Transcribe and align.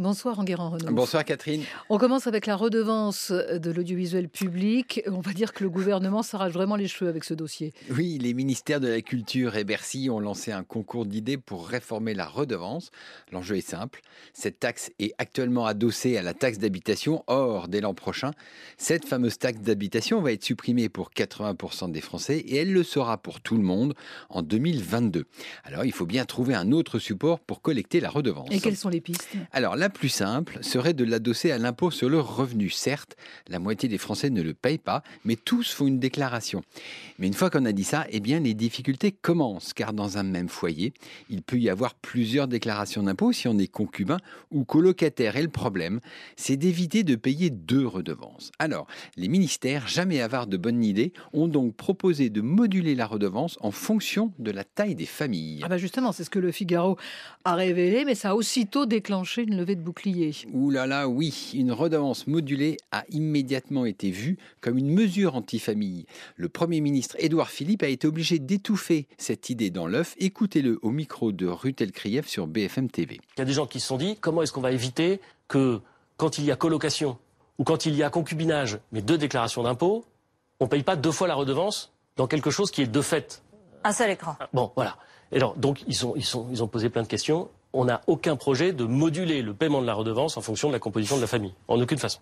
Bonsoir 0.00 0.38
Enguerrand 0.38 0.70
Renaud. 0.70 0.92
Bonsoir 0.92 1.26
Catherine. 1.26 1.62
On 1.90 1.98
commence 1.98 2.26
avec 2.26 2.46
la 2.46 2.56
redevance 2.56 3.32
de 3.32 3.70
l'audiovisuel 3.70 4.30
public. 4.30 5.02
On 5.06 5.20
va 5.20 5.34
dire 5.34 5.52
que 5.52 5.62
le 5.62 5.68
gouvernement 5.68 6.22
s'arrache 6.22 6.54
vraiment 6.54 6.76
les 6.76 6.88
cheveux 6.88 7.10
avec 7.10 7.22
ce 7.22 7.34
dossier. 7.34 7.74
Oui, 7.90 8.16
les 8.16 8.32
ministères 8.32 8.80
de 8.80 8.88
la 8.88 9.02
Culture 9.02 9.56
et 9.56 9.64
Bercy 9.64 10.08
ont 10.08 10.18
lancé 10.18 10.52
un 10.52 10.64
concours 10.64 11.04
d'idées 11.04 11.36
pour 11.36 11.68
réformer 11.68 12.14
la 12.14 12.24
redevance. 12.24 12.90
L'enjeu 13.30 13.58
est 13.58 13.60
simple. 13.60 14.00
Cette 14.32 14.58
taxe 14.58 14.90
est 15.00 15.12
actuellement 15.18 15.66
adossée 15.66 16.16
à 16.16 16.22
la 16.22 16.32
taxe 16.32 16.56
d'habitation. 16.56 17.22
Or, 17.26 17.68
dès 17.68 17.82
l'an 17.82 17.92
prochain, 17.92 18.30
cette 18.78 19.04
fameuse 19.04 19.36
taxe 19.36 19.60
d'habitation 19.60 20.22
va 20.22 20.32
être 20.32 20.44
supprimée 20.44 20.88
pour 20.88 21.10
80% 21.10 21.92
des 21.92 22.00
Français 22.00 22.38
et 22.38 22.56
elle 22.56 22.72
le 22.72 22.84
sera 22.84 23.18
pour 23.18 23.42
tout 23.42 23.58
le 23.58 23.62
monde 23.62 23.92
en 24.30 24.40
2022. 24.40 25.26
Alors, 25.64 25.84
il 25.84 25.92
faut 25.92 26.06
bien 26.06 26.24
trouver 26.24 26.54
un 26.54 26.72
autre 26.72 26.98
support 26.98 27.38
pour 27.38 27.60
collecter 27.60 28.00
la 28.00 28.08
redevance. 28.08 28.48
Et 28.50 28.60
quelles 28.60 28.78
sont 28.78 28.88
les 28.88 29.02
pistes? 29.02 29.28
Alors, 29.52 29.76
la 29.76 29.89
plus 29.90 30.08
simple 30.08 30.58
serait 30.62 30.94
de 30.94 31.04
l'adosser 31.04 31.50
à 31.50 31.58
l'impôt 31.58 31.90
sur 31.90 32.08
le 32.08 32.20
revenu. 32.20 32.70
Certes, 32.70 33.16
la 33.48 33.58
moitié 33.58 33.88
des 33.88 33.98
Français 33.98 34.30
ne 34.30 34.42
le 34.42 34.54
payent 34.54 34.78
pas, 34.78 35.02
mais 35.24 35.36
tous 35.36 35.72
font 35.72 35.86
une 35.86 35.98
déclaration. 35.98 36.62
Mais 37.18 37.26
une 37.26 37.34
fois 37.34 37.50
qu'on 37.50 37.64
a 37.64 37.72
dit 37.72 37.84
ça, 37.84 38.06
eh 38.10 38.20
bien, 38.20 38.40
les 38.40 38.54
difficultés 38.54 39.12
commencent, 39.12 39.72
car 39.72 39.92
dans 39.92 40.18
un 40.18 40.22
même 40.22 40.48
foyer, 40.48 40.92
il 41.28 41.42
peut 41.42 41.58
y 41.58 41.68
avoir 41.68 41.94
plusieurs 41.94 42.48
déclarations 42.48 43.02
d'impôt 43.02 43.32
si 43.32 43.48
on 43.48 43.58
est 43.58 43.66
concubin 43.66 44.18
ou 44.50 44.64
colocataire. 44.64 45.36
Et 45.36 45.42
le 45.42 45.48
problème, 45.48 46.00
c'est 46.36 46.56
d'éviter 46.56 47.02
de 47.02 47.16
payer 47.16 47.50
deux 47.50 47.86
redevances. 47.86 48.52
Alors, 48.58 48.86
les 49.16 49.28
ministères, 49.28 49.88
jamais 49.88 50.20
avares 50.20 50.46
de 50.46 50.56
bonne 50.56 50.82
idée, 50.82 51.12
ont 51.32 51.48
donc 51.48 51.74
proposé 51.74 52.30
de 52.30 52.40
moduler 52.40 52.94
la 52.94 53.06
redevance 53.06 53.58
en 53.60 53.70
fonction 53.70 54.32
de 54.38 54.50
la 54.50 54.64
taille 54.64 54.94
des 54.94 55.06
familles. 55.06 55.60
Ah 55.64 55.68
bah 55.68 55.78
justement, 55.78 56.12
c'est 56.12 56.24
ce 56.24 56.30
que 56.30 56.38
le 56.38 56.52
Figaro 56.52 56.96
a 57.44 57.54
révélé, 57.54 58.04
mais 58.04 58.14
ça 58.14 58.30
a 58.30 58.34
aussitôt 58.34 58.86
déclenché 58.86 59.42
une 59.42 59.56
levée 59.56 59.69
de 59.74 59.82
bouclier. 59.82 60.34
Ouh 60.52 60.70
là 60.70 60.86
là, 60.86 61.08
oui, 61.08 61.52
une 61.54 61.72
redevance 61.72 62.26
modulée 62.26 62.76
a 62.92 63.04
immédiatement 63.10 63.84
été 63.84 64.10
vue 64.10 64.38
comme 64.60 64.78
une 64.78 64.92
mesure 64.92 65.34
anti-famille. 65.34 66.06
Le 66.36 66.48
Premier 66.48 66.80
ministre 66.80 67.16
Édouard 67.18 67.50
Philippe 67.50 67.82
a 67.82 67.88
été 67.88 68.06
obligé 68.06 68.38
d'étouffer 68.38 69.06
cette 69.18 69.50
idée 69.50 69.70
dans 69.70 69.86
l'œuf. 69.86 70.14
Écoutez-le 70.18 70.78
au 70.82 70.90
micro 70.90 71.32
de 71.32 71.46
Rutel 71.46 71.92
Krief 71.92 72.28
sur 72.28 72.46
BFM 72.46 72.90
TV. 72.90 73.20
Il 73.36 73.40
y 73.40 73.42
a 73.42 73.44
des 73.44 73.52
gens 73.52 73.66
qui 73.66 73.80
se 73.80 73.86
sont 73.86 73.98
dit 73.98 74.16
comment 74.20 74.42
est-ce 74.42 74.52
qu'on 74.52 74.60
va 74.60 74.72
éviter 74.72 75.20
que 75.48 75.80
quand 76.16 76.38
il 76.38 76.44
y 76.44 76.50
a 76.50 76.56
colocation 76.56 77.18
ou 77.58 77.64
quand 77.64 77.86
il 77.86 77.94
y 77.94 78.02
a 78.02 78.10
concubinage, 78.10 78.78
mais 78.92 79.02
deux 79.02 79.18
déclarations 79.18 79.62
d'impôt, 79.62 80.04
on 80.60 80.64
ne 80.64 80.70
paye 80.70 80.82
pas 80.82 80.96
deux 80.96 81.12
fois 81.12 81.28
la 81.28 81.34
redevance 81.34 81.92
dans 82.16 82.26
quelque 82.26 82.50
chose 82.50 82.70
qui 82.70 82.82
est 82.82 82.86
de 82.86 83.00
fait? 83.00 83.42
Un 83.84 83.92
seul 83.92 84.10
écran. 84.10 84.36
Bon, 84.52 84.72
voilà. 84.76 84.96
Et 85.32 85.36
alors, 85.36 85.56
donc, 85.56 85.82
ils, 85.86 85.94
sont, 85.94 86.14
ils, 86.16 86.24
sont, 86.24 86.48
ils 86.50 86.62
ont 86.62 86.68
posé 86.68 86.90
plein 86.90 87.02
de 87.02 87.08
questions. 87.08 87.48
On 87.72 87.84
n'a 87.84 88.00
aucun 88.06 88.36
projet 88.36 88.72
de 88.72 88.84
moduler 88.84 89.42
le 89.42 89.54
paiement 89.54 89.80
de 89.80 89.86
la 89.86 89.94
redevance 89.94 90.36
en 90.36 90.40
fonction 90.40 90.68
de 90.68 90.72
la 90.72 90.80
composition 90.80 91.16
de 91.16 91.20
la 91.20 91.26
famille. 91.26 91.52
En 91.68 91.80
aucune 91.80 91.98
façon. 91.98 92.18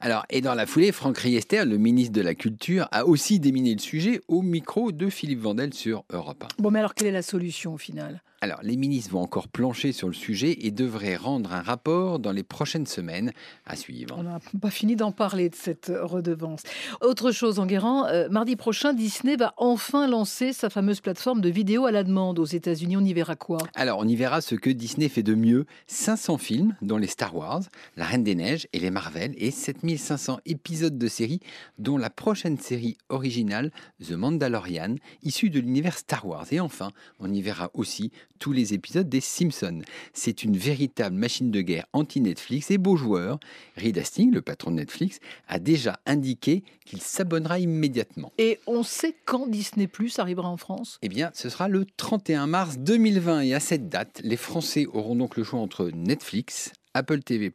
Alors, 0.00 0.24
et 0.30 0.40
dans 0.40 0.54
la 0.54 0.66
foulée, 0.66 0.92
Franck 0.92 1.18
Riester, 1.18 1.64
le 1.64 1.76
ministre 1.76 2.12
de 2.12 2.20
la 2.20 2.34
Culture, 2.34 2.88
a 2.92 3.04
aussi 3.04 3.40
déminé 3.40 3.74
le 3.74 3.80
sujet 3.80 4.20
au 4.28 4.42
micro 4.42 4.92
de 4.92 5.08
Philippe 5.08 5.40
Vandel 5.40 5.74
sur 5.74 6.04
Europe 6.10 6.44
1. 6.58 6.62
Bon, 6.62 6.70
mais 6.70 6.78
alors 6.78 6.94
quelle 6.94 7.08
est 7.08 7.12
la 7.12 7.22
solution 7.22 7.74
au 7.74 7.78
final? 7.78 8.22
Alors, 8.40 8.60
les 8.62 8.76
ministres 8.76 9.10
vont 9.10 9.22
encore 9.22 9.48
plancher 9.48 9.90
sur 9.90 10.06
le 10.06 10.14
sujet 10.14 10.58
et 10.60 10.70
devraient 10.70 11.16
rendre 11.16 11.52
un 11.52 11.60
rapport 11.60 12.20
dans 12.20 12.30
les 12.30 12.44
prochaines 12.44 12.86
semaines 12.86 13.32
à 13.66 13.74
suivre. 13.74 14.14
On 14.16 14.22
n'a 14.22 14.38
pas 14.60 14.70
fini 14.70 14.94
d'en 14.94 15.10
parler 15.10 15.48
de 15.48 15.56
cette 15.56 15.90
redevance. 16.00 16.62
Autre 17.00 17.32
chose, 17.32 17.58
Enguerrand, 17.58 18.06
euh, 18.06 18.28
mardi 18.28 18.54
prochain, 18.54 18.92
Disney 18.92 19.34
va 19.34 19.54
enfin 19.56 20.06
lancer 20.06 20.52
sa 20.52 20.70
fameuse 20.70 21.00
plateforme 21.00 21.40
de 21.40 21.48
vidéo 21.48 21.86
à 21.86 21.90
la 21.90 22.04
demande 22.04 22.38
aux 22.38 22.44
États-Unis. 22.44 22.96
On 22.96 23.04
y 23.04 23.12
verra 23.12 23.34
quoi? 23.34 23.58
Alors, 23.74 23.98
on 23.98 24.06
y 24.06 24.14
verra 24.14 24.40
ce 24.40 24.54
que 24.54 24.70
Disney 24.70 25.08
fait 25.08 25.24
de 25.24 25.34
mieux 25.34 25.66
500 25.88 26.38
films, 26.38 26.76
dont 26.80 26.96
les 26.96 27.08
Star 27.08 27.34
Wars, 27.34 27.62
La 27.96 28.04
Reine 28.04 28.22
des 28.22 28.36
Neiges 28.36 28.68
et 28.72 28.78
les 28.78 28.90
Marvel, 28.90 29.34
et 29.36 29.50
7500 29.50 30.38
épisodes 30.46 30.96
de 30.96 31.08
séries, 31.08 31.40
dont 31.78 31.98
la 31.98 32.10
prochaine 32.10 32.58
série 32.58 32.96
originale, 33.08 33.72
The 34.00 34.12
Mandalorian, 34.12 34.94
issue 35.24 35.50
de 35.50 35.58
l'univers 35.58 35.98
Star 35.98 36.24
Wars. 36.24 36.46
Et 36.52 36.60
enfin, 36.60 36.92
on 37.18 37.32
y 37.32 37.42
verra 37.42 37.70
aussi 37.74 38.12
tous 38.38 38.52
les 38.52 38.74
épisodes 38.74 39.08
des 39.08 39.20
Simpsons. 39.20 39.82
C'est 40.12 40.44
une 40.44 40.56
véritable 40.56 41.16
machine 41.16 41.50
de 41.50 41.60
guerre 41.60 41.86
anti-Netflix 41.92 42.70
et 42.70 42.78
beau 42.78 42.96
joueur. 42.96 43.38
Reed 43.76 43.98
Hastings, 43.98 44.32
le 44.32 44.42
patron 44.42 44.70
de 44.70 44.76
Netflix, 44.76 45.20
a 45.48 45.58
déjà 45.58 46.00
indiqué 46.06 46.62
qu'il 46.84 47.00
s'abonnera 47.00 47.58
immédiatement. 47.58 48.32
Et 48.38 48.58
on 48.66 48.82
sait 48.82 49.14
quand 49.24 49.46
Disney 49.46 49.86
Plus 49.86 50.18
arrivera 50.18 50.48
en 50.48 50.56
France? 50.56 50.98
Eh 51.02 51.08
bien, 51.08 51.30
ce 51.34 51.48
sera 51.48 51.68
le 51.68 51.84
31 51.96 52.46
mars 52.46 52.78
2020 52.78 53.40
et 53.42 53.54
à 53.54 53.60
cette 53.60 53.88
date, 53.88 54.20
les 54.22 54.36
Français 54.36 54.86
auront 54.86 55.16
donc 55.16 55.36
le 55.36 55.44
choix 55.44 55.60
entre 55.60 55.90
Netflix, 55.94 56.72
Apple 56.94 57.20
TV+, 57.20 57.52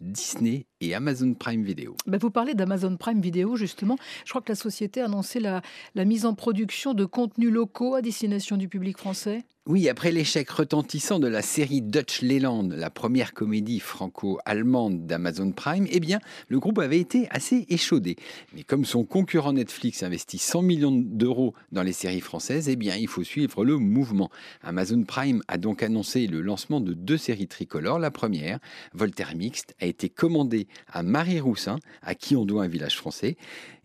Disney 0.00 0.66
et 0.84 0.94
Amazon 0.94 1.34
Prime 1.34 1.62
Video. 1.62 1.96
Ben 2.06 2.18
vous 2.18 2.30
parlez 2.30 2.54
d'Amazon 2.54 2.96
Prime 2.96 3.20
Video, 3.20 3.56
justement. 3.56 3.96
Je 4.24 4.30
crois 4.30 4.42
que 4.42 4.52
la 4.52 4.56
société 4.56 5.00
a 5.00 5.06
annoncé 5.06 5.40
la, 5.40 5.62
la 5.94 6.04
mise 6.04 6.26
en 6.26 6.34
production 6.34 6.94
de 6.94 7.04
contenus 7.04 7.50
locaux 7.50 7.94
à 7.94 8.02
destination 8.02 8.56
du 8.56 8.68
public 8.68 8.98
français. 8.98 9.44
Oui, 9.66 9.88
après 9.88 10.12
l'échec 10.12 10.50
retentissant 10.50 11.18
de 11.18 11.26
la 11.26 11.40
série 11.40 11.80
Dutch 11.80 12.20
Leland, 12.20 12.68
la 12.68 12.90
première 12.90 13.32
comédie 13.32 13.80
franco-allemande 13.80 15.06
d'Amazon 15.06 15.52
Prime, 15.52 15.86
eh 15.90 16.00
bien, 16.00 16.18
le 16.48 16.60
groupe 16.60 16.78
avait 16.78 17.00
été 17.00 17.28
assez 17.30 17.64
échaudé. 17.70 18.16
Mais 18.54 18.62
comme 18.62 18.84
son 18.84 19.04
concurrent 19.04 19.54
Netflix 19.54 20.02
investit 20.02 20.36
100 20.36 20.60
millions 20.60 20.92
d'euros 20.92 21.54
dans 21.72 21.82
les 21.82 21.94
séries 21.94 22.20
françaises, 22.20 22.68
eh 22.68 22.76
bien, 22.76 22.94
il 22.96 23.08
faut 23.08 23.24
suivre 23.24 23.64
le 23.64 23.78
mouvement. 23.78 24.28
Amazon 24.62 25.02
Prime 25.02 25.42
a 25.48 25.56
donc 25.56 25.82
annoncé 25.82 26.26
le 26.26 26.42
lancement 26.42 26.82
de 26.82 26.92
deux 26.92 27.16
séries 27.16 27.48
tricolores. 27.48 27.98
La 27.98 28.10
première, 28.10 28.58
Voltaire 28.92 29.34
Mixte, 29.34 29.74
a 29.80 29.86
été 29.86 30.10
commandée 30.10 30.68
à 30.92 31.02
Marie 31.02 31.40
Roussin, 31.40 31.78
à 32.02 32.14
qui 32.14 32.36
on 32.36 32.44
doit 32.44 32.64
un 32.64 32.68
village 32.68 32.96
français. 32.96 33.36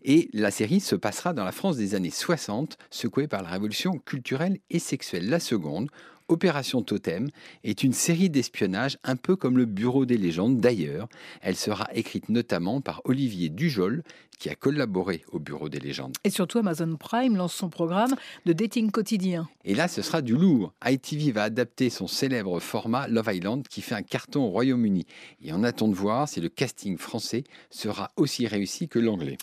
Et 0.02 0.28
la 0.32 0.50
série 0.50 0.80
se 0.80 0.96
passera 0.96 1.32
dans 1.32 1.44
la 1.44 1.52
France 1.52 1.76
des 1.76 1.94
années 1.94 2.10
60, 2.10 2.78
secouée 2.90 3.28
par 3.28 3.42
la 3.42 3.50
révolution 3.50 3.98
culturelle 3.98 4.58
et 4.70 4.78
sexuelle. 4.78 5.28
La 5.28 5.40
seconde, 5.40 5.90
Opération 6.30 6.82
Totem 6.82 7.28
est 7.64 7.82
une 7.82 7.92
série 7.92 8.30
d'espionnage 8.30 8.98
un 9.02 9.16
peu 9.16 9.34
comme 9.34 9.58
le 9.58 9.64
Bureau 9.64 10.06
des 10.06 10.16
légendes. 10.16 10.60
D'ailleurs, 10.60 11.08
elle 11.42 11.56
sera 11.56 11.88
écrite 11.92 12.28
notamment 12.28 12.80
par 12.80 13.02
Olivier 13.04 13.48
Dujol, 13.48 14.04
qui 14.40 14.48
a 14.48 14.54
collaboré 14.54 15.22
au 15.32 15.38
Bureau 15.38 15.68
des 15.68 15.78
légendes. 15.78 16.16
Et 16.24 16.30
surtout, 16.30 16.58
Amazon 16.58 16.96
Prime 16.96 17.36
lance 17.36 17.52
son 17.52 17.68
programme 17.68 18.14
de 18.46 18.52
dating 18.54 18.90
quotidien. 18.90 19.48
Et 19.64 19.74
là, 19.74 19.86
ce 19.86 20.00
sera 20.00 20.22
du 20.22 20.34
lourd. 20.34 20.72
ITV 20.84 21.30
va 21.30 21.42
adapter 21.42 21.90
son 21.90 22.06
célèbre 22.06 22.58
format 22.58 23.06
Love 23.06 23.28
Island 23.32 23.68
qui 23.68 23.82
fait 23.82 23.94
un 23.94 24.02
carton 24.02 24.44
au 24.44 24.48
Royaume-Uni. 24.48 25.04
Et 25.42 25.52
on 25.52 25.62
attend 25.62 25.88
de 25.88 25.94
voir 25.94 26.26
si 26.26 26.40
le 26.40 26.48
casting 26.48 26.96
français 26.96 27.44
sera 27.68 28.10
aussi 28.16 28.46
réussi 28.46 28.88
que 28.88 28.98
l'anglais. 28.98 29.36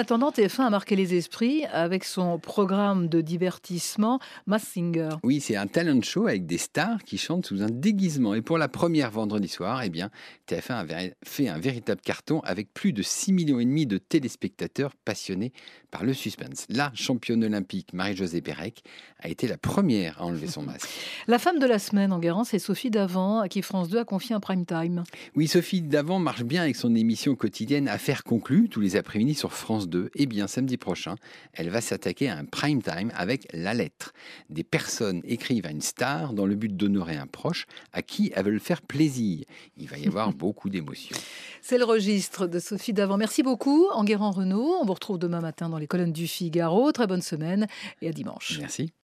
En 0.00 0.02
attendant, 0.02 0.30
TF1 0.30 0.62
a 0.62 0.70
marqué 0.70 0.96
les 0.96 1.12
esprits 1.12 1.66
avec 1.66 2.04
son 2.04 2.38
programme 2.38 3.08
de 3.08 3.20
divertissement 3.20 4.18
Mass 4.46 4.62
Singer. 4.62 5.10
Oui, 5.22 5.42
c'est 5.42 5.56
un 5.56 5.66
talent 5.66 6.00
show 6.00 6.26
avec 6.26 6.46
des 6.46 6.56
stars 6.56 7.04
qui 7.04 7.18
chantent 7.18 7.44
sous 7.44 7.62
un 7.62 7.68
déguisement. 7.68 8.32
Et 8.32 8.40
pour 8.40 8.56
la 8.56 8.68
première 8.68 9.10
vendredi 9.10 9.46
soir, 9.46 9.82
eh 9.82 9.90
bien, 9.90 10.08
TF1 10.48 10.90
a 10.90 11.10
fait 11.22 11.48
un 11.48 11.58
véritable 11.58 12.00
carton 12.00 12.40
avec 12.44 12.72
plus 12.72 12.94
de 12.94 13.02
6 13.02 13.34
millions 13.34 13.60
et 13.60 13.66
demi 13.66 13.84
de 13.84 13.98
téléspectateurs 13.98 14.88
spectateurs 14.90 14.96
passionnés 15.04 15.52
par 15.90 16.04
le 16.04 16.14
suspense. 16.14 16.64
La 16.70 16.92
championne 16.94 17.44
olympique 17.44 17.92
Marie-Josée 17.92 18.40
Pérec 18.40 18.82
a 19.18 19.28
été 19.28 19.48
la 19.48 19.58
première 19.58 20.22
à 20.22 20.24
enlever 20.24 20.46
son 20.46 20.62
masque. 20.62 20.88
La 21.26 21.38
femme 21.38 21.58
de 21.58 21.66
la 21.66 21.78
semaine 21.78 22.12
en 22.12 22.20
Guérant, 22.20 22.44
c'est 22.44 22.58
Sophie 22.58 22.90
Davant, 22.90 23.40
à 23.40 23.48
qui 23.48 23.60
France 23.60 23.88
2 23.88 23.98
a 23.98 24.04
confié 24.04 24.34
un 24.34 24.40
prime 24.40 24.64
time. 24.64 25.04
Oui, 25.34 25.46
Sophie 25.46 25.82
Davant 25.82 26.18
marche 26.18 26.44
bien 26.44 26.62
avec 26.62 26.76
son 26.76 26.94
émission 26.94 27.34
quotidienne 27.34 27.86
Affaires 27.88 28.24
conclues 28.24 28.68
tous 28.70 28.80
les 28.80 28.96
après-midi 28.96 29.34
sur 29.34 29.52
France 29.52 29.88
2. 29.88 29.89
Et 30.14 30.26
bien, 30.26 30.46
samedi 30.46 30.76
prochain, 30.76 31.16
elle 31.52 31.70
va 31.70 31.80
s'attaquer 31.80 32.28
à 32.28 32.36
un 32.36 32.44
prime 32.44 32.82
time 32.82 33.12
avec 33.14 33.46
La 33.52 33.74
Lettre. 33.74 34.12
Des 34.48 34.64
personnes 34.64 35.20
écrivent 35.24 35.66
à 35.66 35.70
une 35.70 35.80
star 35.80 36.32
dans 36.32 36.46
le 36.46 36.54
but 36.54 36.76
d'honorer 36.76 37.16
un 37.16 37.26
proche 37.26 37.66
à 37.92 38.02
qui 38.02 38.32
elles 38.34 38.44
veulent 38.44 38.60
faire 38.60 38.82
plaisir. 38.82 39.44
Il 39.76 39.88
va 39.88 39.98
y 39.98 40.06
avoir 40.06 40.32
beaucoup 40.34 40.70
d'émotions. 40.70 41.16
C'est 41.62 41.78
le 41.78 41.84
registre 41.84 42.46
de 42.46 42.58
Sophie 42.58 42.92
Davant. 42.92 43.16
Merci 43.16 43.42
beaucoup, 43.42 43.88
Enguerrand 43.92 44.30
Renault. 44.30 44.76
On 44.80 44.84
vous 44.84 44.94
retrouve 44.94 45.18
demain 45.18 45.40
matin 45.40 45.68
dans 45.68 45.78
les 45.78 45.86
colonnes 45.86 46.12
du 46.12 46.26
Figaro. 46.26 46.92
Très 46.92 47.06
bonne 47.06 47.22
semaine 47.22 47.66
et 48.02 48.08
à 48.08 48.12
dimanche. 48.12 48.58
Merci. 48.60 48.92